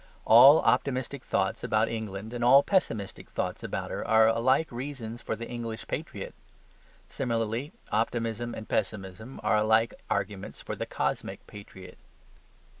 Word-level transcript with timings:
All 0.25 0.61
optimistic 0.61 1.23
thoughts 1.23 1.63
about 1.63 1.87
England 1.87 2.33
and 2.33 2.43
all 2.43 2.63
pessimistic 2.63 3.29
thoughts 3.29 3.61
about 3.61 3.91
her 3.91 4.03
are 4.03 4.25
alike 4.27 4.71
reasons 4.71 5.21
for 5.21 5.35
the 5.35 5.47
English 5.47 5.85
patriot. 5.87 6.33
Similarly, 7.07 7.71
optimism 7.91 8.55
and 8.55 8.67
pessimism 8.67 9.39
are 9.43 9.57
alike 9.57 9.93
arguments 10.09 10.59
for 10.59 10.75
the 10.75 10.87
cosmic 10.87 11.45
patriot. 11.45 11.99